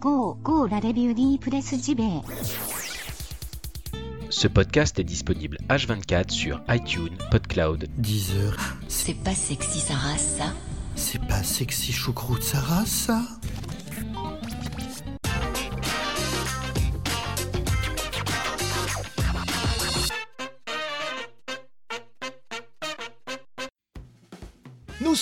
[0.00, 0.80] Go, go la
[1.40, 2.00] Press JB.
[4.30, 8.56] Ce podcast est disponible H24 sur iTunes, PodCloud, Deezer.
[8.86, 10.54] C'est pas sexy Sarah, ça?
[10.94, 13.22] C'est pas sexy choucroute Sarah, ça?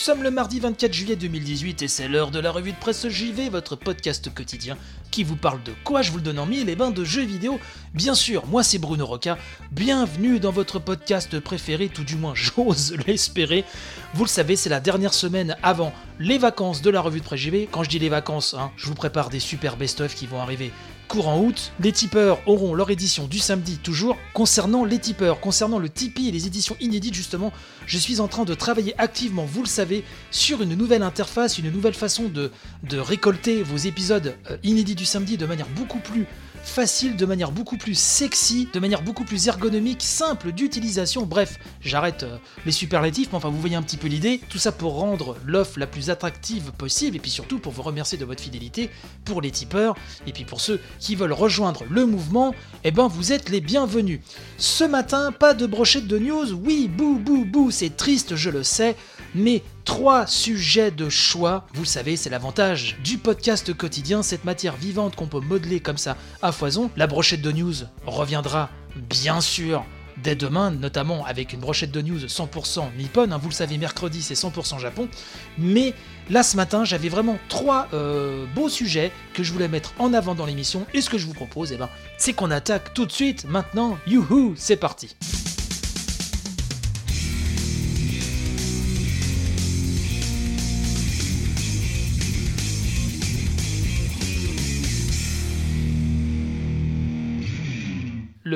[0.07, 3.48] Sommes le mardi 24 juillet 2018 et c'est l'heure de la revue de presse JV,
[3.48, 4.77] votre podcast quotidien
[5.11, 6.02] qui vous parle de quoi?
[6.02, 7.59] Je vous le donne en mille, et ben de jeux vidéo.
[7.92, 9.37] Bien sûr, moi c'est Bruno Roca,
[9.73, 13.65] bienvenue dans votre podcast préféré, tout du moins j'ose l'espérer.
[14.15, 17.41] Vous le savez, c'est la dernière semaine avant les vacances de la revue de presse
[17.41, 17.68] JV.
[17.68, 20.70] Quand je dis les vacances, hein, je vous prépare des super best-of qui vont arriver
[21.07, 21.73] courant août.
[21.80, 24.16] Les tipeurs auront leur édition du samedi toujours.
[24.34, 27.52] Concernant les tipeurs, concernant le Tipeee et les éditions inédites justement,
[27.86, 31.70] je suis en train de travailler activement, vous le savez, sur une nouvelle interface, une
[31.70, 32.50] nouvelle façon de,
[32.98, 36.26] récolter vos épisodes euh, inédits du samedi de manière beaucoup plus
[36.66, 41.24] facile, de manière beaucoup plus sexy, de manière beaucoup plus ergonomique, simple d'utilisation.
[41.24, 44.40] Bref, j'arrête euh, les superlatifs, mais enfin vous voyez un petit peu l'idée.
[44.48, 48.18] Tout ça pour rendre l'offre la plus attractive possible et puis surtout pour vous remercier
[48.18, 48.90] de votre fidélité
[49.24, 49.95] pour les tipeurs
[50.26, 54.21] et puis pour ceux qui veulent rejoindre le mouvement, eh ben vous êtes les bienvenus.
[54.59, 56.52] Ce matin, pas de brochette de news.
[56.52, 58.96] Oui, bou bou bou, c'est triste, je le sais,
[59.35, 61.66] mais trois sujets de choix.
[61.74, 65.99] Vous le savez, c'est l'avantage du podcast quotidien, cette matière vivante qu'on peut modeler comme
[65.99, 66.91] ça à foison.
[66.97, 67.75] La brochette de news
[68.06, 68.71] reviendra
[69.10, 69.84] bien sûr
[70.22, 73.31] dès demain, notamment avec une brochette de news 100% nippon.
[73.31, 73.37] hein.
[73.37, 75.06] Vous le savez, mercredi c'est 100% Japon.
[75.59, 75.93] Mais
[76.31, 80.34] là ce matin, j'avais vraiment trois euh, beaux sujets que je voulais mettre en avant
[80.34, 80.87] dans l'émission.
[80.94, 83.99] Et ce que je vous propose, eh ben, c'est qu'on attaque tout de suite maintenant.
[84.06, 85.15] Youhou, c'est parti.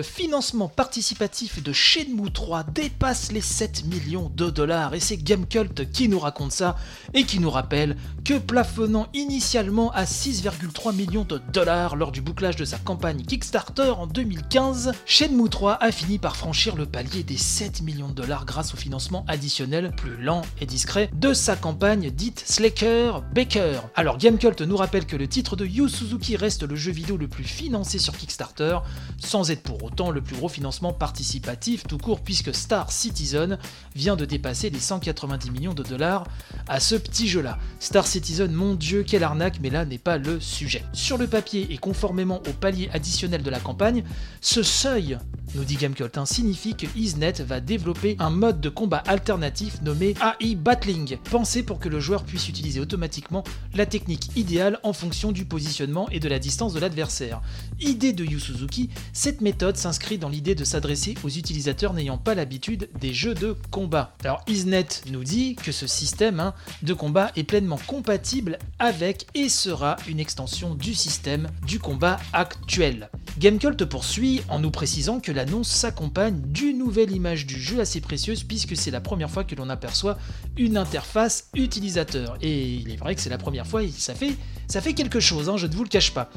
[0.01, 5.93] Le financement participatif de Shenmue 3 dépasse les 7 millions de dollars et c'est Gamecult
[5.93, 6.77] qui nous raconte ça
[7.13, 12.57] et qui nous rappelle que plafonnant initialement à 6,3 millions de dollars lors du bouclage
[12.57, 17.37] de sa campagne Kickstarter en 2015, Shenmue 3 a fini par franchir le palier des
[17.37, 22.11] 7 millions de dollars grâce au financement additionnel plus lent et discret de sa campagne
[22.11, 23.81] dite Slacker Baker.
[23.97, 27.29] Alors Gamecult nous rappelle que le titre de Yu Suzuki reste le jeu vidéo le
[27.29, 28.79] plus financé sur Kickstarter,
[29.19, 33.59] sans être pour autant le plus gros financement participatif tout court puisque Star Citizen
[33.95, 36.27] vient de dépasser les 190 millions de dollars
[36.69, 37.59] à ce petit jeu-là.
[37.81, 40.85] Star Citizen, mon dieu, quelle arnaque, mais là n'est pas le sujet.
[40.95, 44.05] Sur le papier et conformément au palier additionnel de la campagne,
[44.41, 45.19] ce seuil,
[45.55, 50.15] nous dit Gamecult, hein, signifie que Isnet va développer un mode de combat alternatif nommé
[50.21, 53.45] AI Battling, pensé pour que le joueur puisse utiliser automatiquement
[53.75, 57.41] la technique idéale en fonction du positionnement et de la distance de l'adversaire.
[57.81, 62.35] Idée de Yu Suzuki, cette méthode s'inscrit dans l'idée de s'adresser aux utilisateurs n'ayant pas
[62.35, 64.15] l'habitude des jeux de combat.
[64.25, 69.49] Alors Isnet nous dit que ce système hein, de combat est pleinement compatible avec et
[69.49, 73.11] sera une extension du système du combat actuel.
[73.41, 78.45] Gamecult poursuit en nous précisant que l'annonce s'accompagne d'une nouvelle image du jeu assez précieuse
[78.45, 80.19] puisque c'est la première fois que l'on aperçoit
[80.59, 82.37] une interface utilisateur.
[82.43, 84.37] Et il est vrai que c'est la première fois et ça fait,
[84.67, 86.29] ça fait quelque chose, hein, je ne vous le cache pas.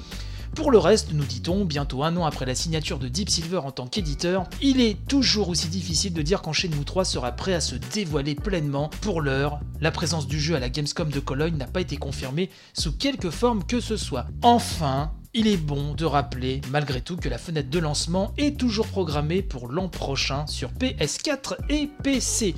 [0.55, 3.71] Pour le reste, nous dit-on, bientôt un an après la signature de Deep Silver en
[3.71, 7.75] tant qu'éditeur, il est toujours aussi difficile de dire Shenmue 3 sera prêt à se
[7.75, 8.89] dévoiler pleinement.
[9.01, 12.49] Pour l'heure, la présence du jeu à la Gamescom de Cologne n'a pas été confirmée
[12.71, 14.27] sous quelque forme que ce soit.
[14.41, 18.87] Enfin, il est bon de rappeler malgré tout que la fenêtre de lancement est toujours
[18.87, 22.53] programmée pour l'an prochain sur PS4 et PC.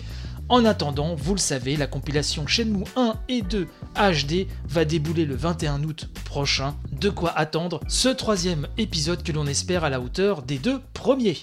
[0.47, 5.35] En attendant, vous le savez, la compilation Shenmue 1 et 2 HD va débouler le
[5.35, 6.75] 21 août prochain.
[6.91, 11.37] De quoi attendre ce troisième épisode que l'on espère à la hauteur des deux premiers.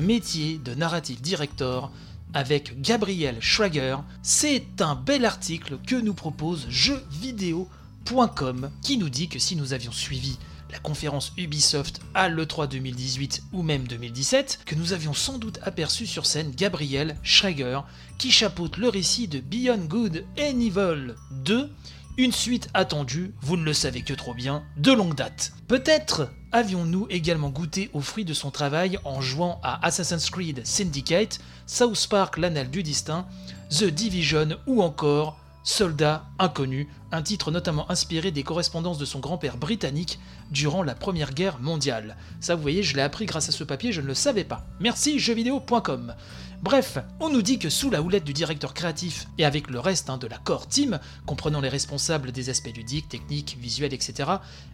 [0.00, 1.90] Métier de narrative director
[2.32, 9.38] avec Gabriel Schrager, c'est un bel article que nous propose jeuxvideo.com qui nous dit que
[9.38, 10.38] si nous avions suivi
[10.70, 16.06] la conférence Ubisoft à l'E3 2018 ou même 2017, que nous avions sans doute aperçu
[16.06, 17.80] sur scène Gabriel Schrager
[18.18, 21.14] qui chapeaute le récit de Beyond Good and Evil
[21.44, 21.70] 2,
[22.18, 25.52] une suite attendue, vous ne le savez que trop bien, de longue date.
[25.68, 31.40] Peut-être avions-nous également goûté aux fruits de son travail en jouant à Assassin's Creed Syndicate,
[31.66, 33.26] South Park l'Annale du Destin,
[33.70, 39.56] The Division ou encore Soldat Inconnu un titre notamment inspiré des correspondances de son grand-père
[39.56, 40.18] britannique
[40.50, 42.16] durant la Première Guerre mondiale.
[42.40, 44.64] Ça vous voyez, je l'ai appris grâce à ce papier, je ne le savais pas.
[44.78, 46.14] Merci jeuxvideo.com.
[46.62, 50.10] Bref, on nous dit que sous la houlette du directeur créatif et avec le reste
[50.10, 54.28] hein, de la core team, comprenant les responsables des aspects ludiques, techniques, visuels, etc.,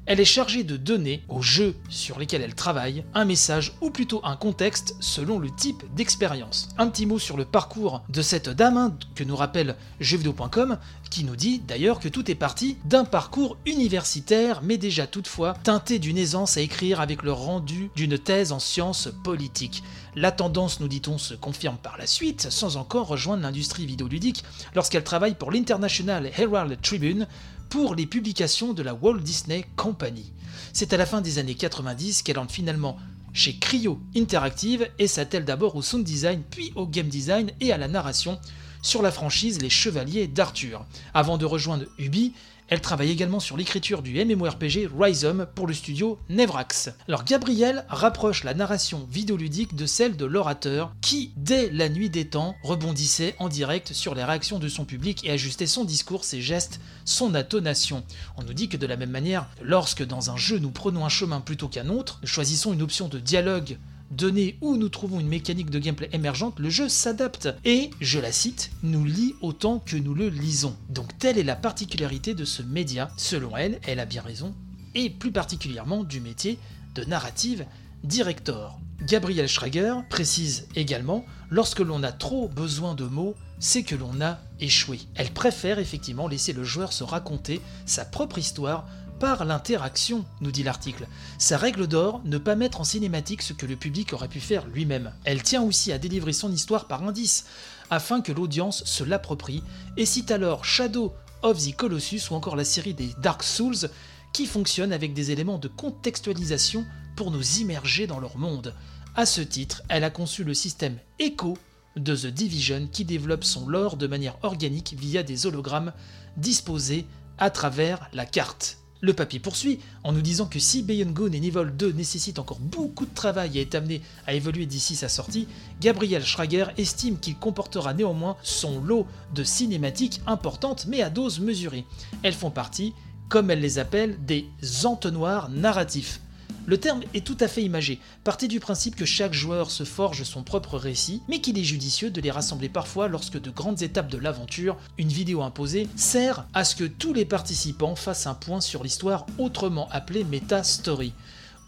[0.05, 4.21] elle est chargée de donner aux jeux sur lesquels elle travaille un message ou plutôt
[4.25, 6.71] un contexte selon le type d'expérience.
[6.77, 10.79] Un petit mot sur le parcours de cette dame hein, que nous rappelle jeuxvideo.com
[11.09, 16.01] qui nous dit d'ailleurs que tout est parti d'un parcours universitaire mais déjà toutefois teinté
[16.01, 19.85] d'une aisance à écrire avec le rendu d'une thèse en sciences politiques.
[20.19, 25.05] La tendance, nous dit-on, se confirme par la suite, sans encore rejoindre l'industrie vidéoludique, lorsqu'elle
[25.05, 27.27] travaille pour l'International Herald Tribune
[27.69, 30.33] pour les publications de la Walt Disney Company.
[30.73, 32.97] C'est à la fin des années 90 qu'elle entre finalement
[33.35, 37.77] chez Cryo Interactive et s'attelle d'abord au sound design puis au game design et à
[37.77, 38.41] la narration
[38.81, 40.87] sur la franchise Les Chevaliers d'Arthur.
[41.13, 42.33] Avant de rejoindre Ubi,
[42.69, 46.91] elle travaille également sur l'écriture du MMORPG Rhizome pour le studio Nevrax.
[47.07, 52.27] Alors Gabriel rapproche la narration vidéoludique de celle de l'orateur qui, dès la nuit des
[52.27, 56.43] temps, rebondissait en direct sur les réactions de son public et ajustait son discours, ses
[56.43, 58.03] gestes, son intonation.
[58.37, 61.11] On nous dit que de la même manière, lorsque dans un jeu nous prenons un
[61.11, 63.79] chemin plutôt qu'un autre, nous choisissons une option de dialogue
[64.11, 68.33] donné où nous trouvons une mécanique de gameplay émergente, le jeu s'adapte et, je la
[68.33, 70.77] cite, nous lit autant que nous le lisons.
[70.89, 74.55] Donc telle est la particularité de ce média, selon elle, elle a bien raison,
[74.95, 76.59] et plus particulièrement du métier
[76.95, 77.67] de narrative
[78.05, 78.79] director.
[79.03, 84.39] Gabriel Schrager précise également, lorsque l'on a trop besoin de mots, c'est que l'on a
[84.61, 85.01] échoué.
[85.15, 88.87] Elle préfère effectivement laisser le joueur se raconter sa propre histoire
[89.19, 91.09] par l'interaction, nous dit l'article.
[91.39, 94.67] Sa règle d'or, ne pas mettre en cinématique ce que le public aurait pu faire
[94.67, 95.13] lui-même.
[95.25, 97.47] Elle tient aussi à délivrer son histoire par indice,
[97.91, 99.63] afin que l'audience se l'approprie,
[99.97, 103.89] et cite alors Shadow of the Colossus ou encore la série des Dark Souls,
[104.33, 106.85] qui fonctionnent avec des éléments de contextualisation
[107.17, 108.75] pour nous immerger dans leur monde.
[109.15, 111.57] À ce titre, elle a conçu le système Echo
[111.97, 115.93] de The Division qui développe son lore de manière organique via des hologrammes
[116.37, 117.07] disposés
[117.39, 118.79] à travers la carte.
[119.07, 122.59] Le papier poursuit en nous disant que si Beyond Gone et Nivol 2 nécessitent encore
[122.59, 125.47] beaucoup de travail et est amené à évoluer d'ici sa sortie,
[125.81, 131.85] Gabriel Schrager estime qu'il comportera néanmoins son lot de cinématiques importantes mais à dose mesurée.
[132.25, 132.95] Elles font partie,
[133.29, 134.49] comme elle les appelle, des
[134.85, 136.21] entonnoirs narratifs.
[136.67, 138.01] Le terme est tout à fait imagé.
[138.25, 142.11] Partez du principe que chaque joueur se forge son propre récit, mais qu'il est judicieux
[142.11, 146.65] de les rassembler parfois lorsque de grandes étapes de l'aventure, une vidéo imposée, sert à
[146.65, 151.13] ce que tous les participants fassent un point sur l'histoire autrement appelée Meta Story.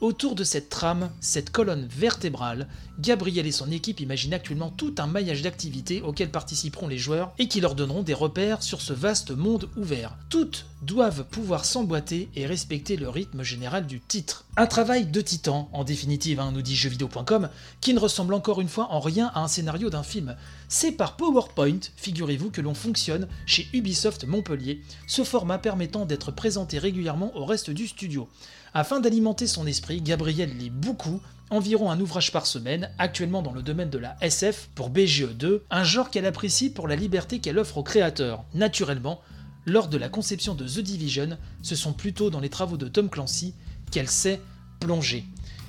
[0.01, 2.69] Autour de cette trame, cette colonne vertébrale,
[3.01, 7.49] Gabriel et son équipe imaginent actuellement tout un maillage d'activités auxquelles participeront les joueurs et
[7.49, 10.17] qui leur donneront des repères sur ce vaste monde ouvert.
[10.31, 14.45] Toutes doivent pouvoir s'emboîter et respecter le rythme général du titre.
[14.57, 17.49] Un travail de titan, en définitive, hein, nous dit jeuxvideo.com,
[17.81, 20.37] qui ne ressemble encore une fois en rien à un scénario d'un film.
[20.69, 26.79] C'est par PowerPoint, figurez-vous, que l'on fonctionne chez Ubisoft Montpellier, ce format permettant d'être présenté
[26.79, 28.29] régulièrement au reste du studio.
[28.75, 31.21] Afin d'alimenter son esprit, Gabriel lit beaucoup,
[31.51, 35.85] environ un ouvrage par semaine, actuellement dans le domaine de la SF pour BGE2, un
[35.85, 38.45] genre qu'elle apprécie pour la liberté qu'elle offre aux créateurs.
[38.55, 39.21] Naturellement,
[39.65, 43.09] lors de la conception de The Division, ce sont plutôt dans les travaux de Tom
[43.09, 43.55] Clancy
[43.91, 44.41] qu'elle s'est
[44.81, 45.25] plongée.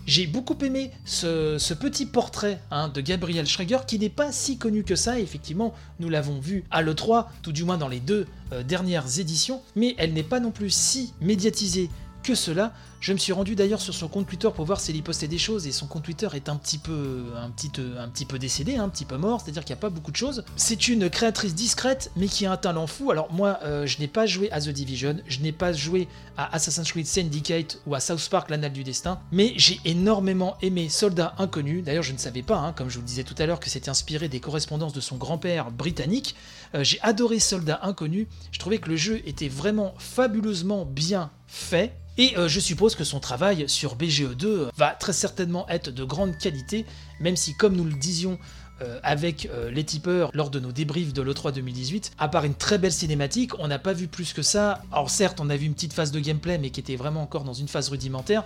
[0.06, 4.84] J'ai beaucoup aimé ce, petit portrait hein, de Gabriel Schrager qui n'est pas si connu
[4.84, 8.64] que ça, effectivement, nous l'avons vu à l'E3, tout du moins dans les deux euh,
[8.64, 11.92] dernières éditions, mais elle n'est pas non plus si médiatisée
[12.24, 12.74] que cela.
[13.02, 15.38] Je me suis rendu d'ailleurs sur son compte Twitter pour voir s'il y postait des
[15.38, 18.76] choses et son compte Twitter est un petit peu, un petit, un petit peu décédé,
[18.76, 20.44] un petit peu mort, c'est-à-dire qu'il n'y a pas beaucoup de choses.
[20.58, 23.12] C'est une créatrice discrète mais qui a un talent fou.
[23.12, 26.54] Alors moi, euh, je n'ai pas joué à The Division, je n'ai pas joué à
[26.54, 31.36] Assassin's Creed Syndicate ou à South Park, l'Anal du Destin, mais j'ai énormément aimé Soldat
[31.38, 31.82] Inconnu.
[31.82, 33.70] D'ailleurs, je ne savais pas, hein, comme je vous le disais tout à l'heure, que
[33.70, 36.36] c'était inspiré des correspondances de son grand-père britannique.
[36.76, 38.28] Euh, j'ai adoré Soldat Inconnu.
[38.52, 41.94] Je trouvais que le jeu était vraiment fabuleusement bien fait.
[42.20, 46.38] Et euh, je suppose que son travail sur BGE2 va très certainement être de grande
[46.38, 46.86] qualité,
[47.20, 48.40] même si, comme nous le disions
[48.82, 52.54] euh, avec euh, les tipeurs lors de nos débriefs de l'E3 2018, à part une
[52.54, 54.82] très belle cinématique, on n'a pas vu plus que ça.
[54.94, 57.44] Alors certes, on a vu une petite phase de gameplay, mais qui était vraiment encore
[57.44, 58.46] dans une phase rudimentaire.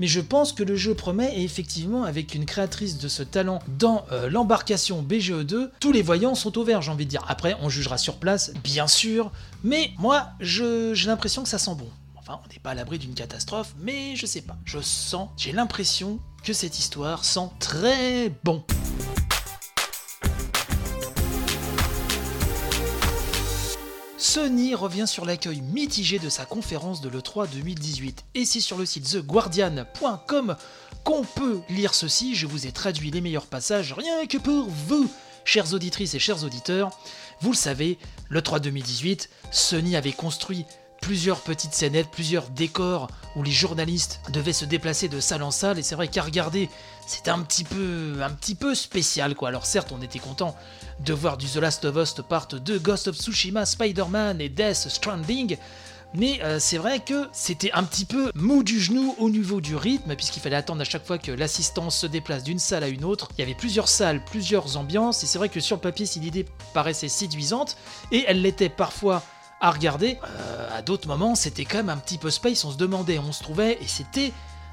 [0.00, 3.58] Mais je pense que le jeu promet, et effectivement, avec une créatrice de ce talent
[3.78, 7.24] dans l'embarcation BGE2, tous les voyants sont au vert, j'ai envie de dire.
[7.28, 9.30] Après, on jugera sur place, bien sûr,
[9.62, 11.88] mais moi, j'ai l'impression que ça sent bon.
[12.26, 14.56] Enfin, on n'est pas à l'abri d'une catastrophe, mais je sais pas.
[14.64, 18.64] Je sens, j'ai l'impression que cette histoire sent très bon.
[24.16, 28.24] Sony revient sur l'accueil mitigé de sa conférence de l'E3 2018.
[28.34, 30.56] Et c'est sur le site theguardian.com
[31.04, 32.34] qu'on peut lire ceci.
[32.34, 35.10] Je vous ai traduit les meilleurs passages rien que pour vous,
[35.44, 36.98] chères auditrices et chers auditeurs.
[37.42, 37.98] Vous le savez,
[38.30, 40.64] l'E3 2018, Sony avait construit
[41.04, 45.78] plusieurs petites scénettes, plusieurs décors où les journalistes devaient se déplacer de salle en salle
[45.78, 46.70] et c'est vrai qu'à regarder
[47.06, 49.48] c'était un petit peu un petit peu spécial quoi.
[49.48, 50.56] Alors certes on était content
[51.00, 54.88] de voir du The Last of Us Part 2, Ghost of Tsushima, Spider-Man et Death
[54.88, 55.58] Stranding.
[56.16, 59.74] Mais euh, c'est vrai que c'était un petit peu mou du genou au niveau du
[59.74, 63.04] rythme, puisqu'il fallait attendre à chaque fois que l'assistance se déplace d'une salle à une
[63.04, 63.28] autre.
[63.36, 66.20] Il y avait plusieurs salles, plusieurs ambiances, et c'est vrai que sur le papier, si
[66.20, 67.76] l'idée paraissait séduisante,
[68.12, 69.24] et elle l'était parfois
[69.64, 72.76] à regarder, euh, à d'autres moments, c'était quand même un petit peu space, on se
[72.76, 74.30] demandait, on se trouvait, et c'était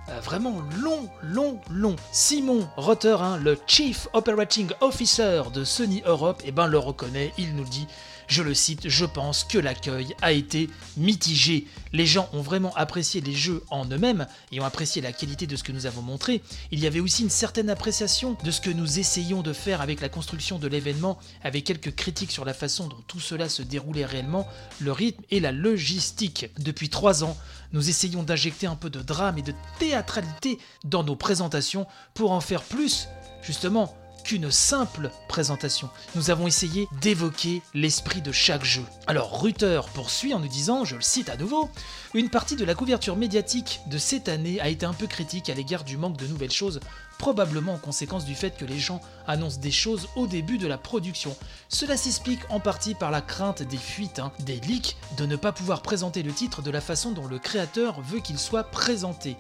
[0.10, 1.96] euh, vraiment long, long, long.
[2.12, 7.56] Simon Rotter, hein, le Chief Operating Officer de Sony Europe, eh ben, le reconnaît, il
[7.56, 7.88] nous dit
[8.32, 11.68] je le cite, je pense que l'accueil a été mitigé.
[11.92, 15.58] Les gens ont vraiment apprécié les jeux en eux-mêmes et ont apprécié la qualité de
[15.58, 16.42] ce que nous avons montré.
[16.72, 20.00] Il y avait aussi une certaine appréciation de ce que nous essayons de faire avec
[20.00, 24.06] la construction de l'événement, avec quelques critiques sur la façon dont tout cela se déroulait
[24.06, 24.48] réellement,
[24.80, 26.50] le rythme et la logistique.
[26.58, 27.36] Depuis trois ans,
[27.74, 32.40] nous essayons d'injecter un peu de drame et de théâtralité dans nos présentations pour en
[32.40, 33.10] faire plus,
[33.42, 33.94] justement,
[34.32, 35.90] qu'une simple présentation.
[36.16, 38.86] Nous avons essayé d'évoquer l'esprit de chaque jeu.
[39.06, 41.70] Alors Ruther poursuit en nous disant, je le cite à nouveau,
[42.14, 45.54] une partie de la couverture médiatique de cette année a été un peu critique à
[45.54, 46.80] l'égard du manque de nouvelles choses,
[47.18, 50.78] probablement en conséquence du fait que les gens annoncent des choses au début de la
[50.78, 51.36] production.
[51.68, 55.52] Cela s'explique en partie par la crainte des fuites, hein, des leaks, de ne pas
[55.52, 59.36] pouvoir présenter le titre de la façon dont le créateur veut qu'il soit présenté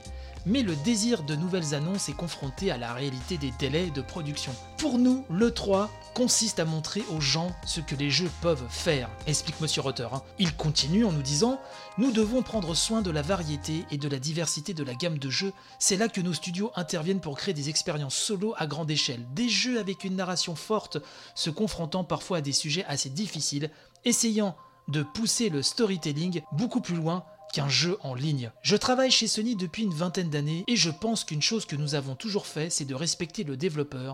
[0.45, 4.53] mais le désir de nouvelles annonces est confronté à la réalité des délais de production.
[4.77, 9.09] Pour nous, le 3 consiste à montrer aux gens ce que les jeux peuvent faire,
[9.27, 10.07] explique Monsieur Rotter.
[10.11, 10.21] Hein.
[10.39, 11.59] Il continue en nous disant
[11.97, 15.29] Nous devons prendre soin de la variété et de la diversité de la gamme de
[15.29, 15.53] jeux.
[15.79, 19.49] C'est là que nos studios interviennent pour créer des expériences solo à grande échelle, des
[19.49, 20.97] jeux avec une narration forte,
[21.35, 23.69] se confrontant parfois à des sujets assez difficiles,
[24.03, 24.55] essayant
[24.87, 28.51] de pousser le storytelling beaucoup plus loin qu'un jeu en ligne.
[28.61, 31.95] Je travaille chez Sony depuis une vingtaine d'années et je pense qu'une chose que nous
[31.95, 34.13] avons toujours fait, c'est de respecter le développeur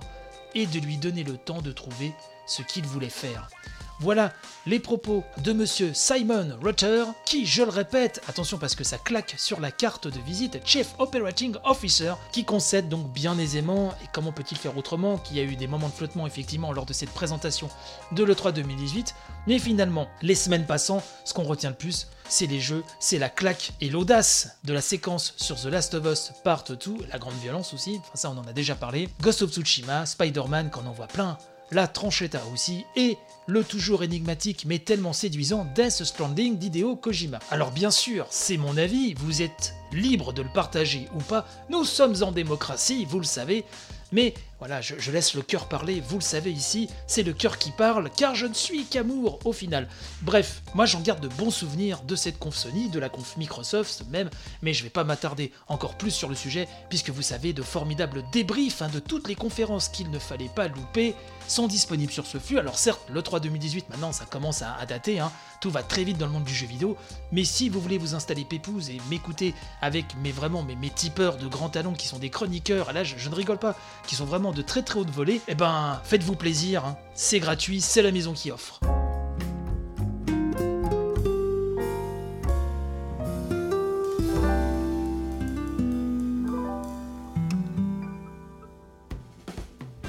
[0.55, 2.13] et de lui donner le temps de trouver
[2.47, 3.49] ce qu'il voulait faire.
[3.99, 4.31] Voilà
[4.67, 9.33] les propos de monsieur Simon Rutter, qui, je le répète, attention parce que ça claque
[9.37, 14.31] sur la carte de visite, Chief Operating Officer, qui concède donc bien aisément, et comment
[14.31, 17.09] peut-il faire autrement, qu'il y a eu des moments de flottement effectivement lors de cette
[17.09, 17.69] présentation
[18.11, 19.15] de l'E3 2018,
[19.47, 23.29] mais finalement, les semaines passant, ce qu'on retient le plus, c'est les jeux, c'est la
[23.29, 26.77] claque et l'audace de la séquence sur The Last of Us Part 2,
[27.11, 30.85] la grande violence aussi, ça on en a déjà parlé, Ghost of Tsushima, Spider-Man, qu'on
[30.85, 31.37] en voit plein,
[31.71, 37.39] la Tranchetta aussi, et le toujours énigmatique mais tellement séduisant Death Stranding d'Hideo Kojima.
[37.49, 41.85] Alors bien sûr, c'est mon avis, vous êtes libre de le partager ou pas, nous
[41.85, 43.63] sommes en démocratie, vous le savez,
[44.11, 47.69] mais voilà, je, laisse le cœur parler, vous le savez ici, c'est le cœur qui
[47.69, 49.87] parle, car je ne suis qu'amour au final.
[50.23, 54.05] Bref, moi j'en garde de bons souvenirs de cette conf Sony, de la conf Microsoft
[54.09, 54.31] même,
[54.63, 58.23] mais je vais pas m'attarder encore plus sur le sujet, puisque vous savez, de formidables
[58.31, 61.13] débriefs hein, de toutes les conférences qu'il ne fallait pas louper
[61.47, 62.57] sont disponibles sur ce flux.
[62.57, 65.31] Alors certes, le 3 2018 maintenant ça commence à, dater, hein.
[65.61, 66.97] tout va très vite dans le monde du jeu vidéo,
[67.31, 71.37] mais si vous voulez vous installer Pépouze et m'écouter avec mes vraiment mes, mes tipeurs
[71.37, 73.75] de grands talons qui sont des chroniqueurs, là je ne rigole pas,
[74.07, 76.97] qui sont vraiment de très très haute volée, eh ben faites-vous plaisir, hein.
[77.13, 78.79] c'est gratuit, c'est la maison qui offre.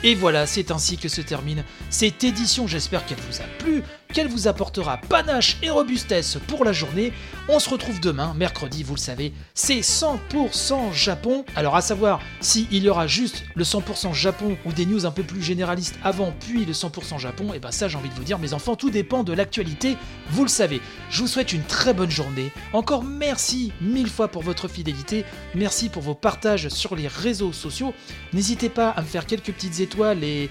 [0.04, 2.66] Et voilà, c'est ainsi que se termine cette édition.
[2.66, 7.12] J'espère qu'elle vous a plu, qu'elle vous apportera panache et robustesse pour la journée.
[7.48, 11.44] On se retrouve demain, mercredi, vous le savez, c'est 100% Japon.
[11.56, 15.22] Alors à savoir s'il y aura juste le 100% Japon ou des news un peu
[15.22, 18.24] plus généralistes avant puis le 100% Japon, et eh ben ça j'ai envie de vous
[18.24, 19.96] dire mes enfants, tout dépend de l'actualité,
[20.30, 20.80] vous le savez.
[21.10, 22.50] Je vous souhaite une très bonne journée.
[22.72, 25.24] Encore merci mille fois pour votre fidélité,
[25.54, 27.94] merci pour vos partages sur les réseaux sociaux.
[28.32, 30.50] N'hésitez pas à me faire quelques petites étoiles et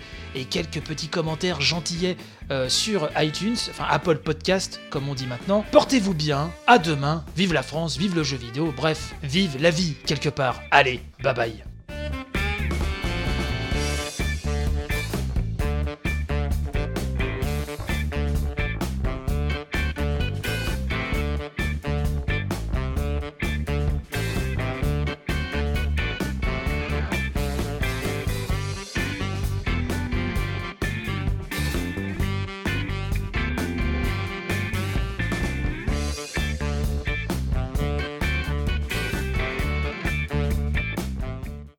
[0.50, 2.18] quelques petits commentaires gentillets
[2.52, 5.66] euh, sur iTunes, enfin Apple Podcast comme on dit maintenant.
[5.72, 9.96] Portez-vous bien, à demain, vive la France, vive le jeu vidéo, bref, vive la vie
[10.06, 10.62] quelque part.
[10.72, 11.77] Allez, bye bye.